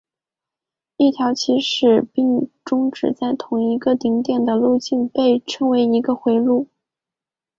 [0.97, 6.67] 一条起始并终止在同一个顶点的路径被称为一个回路。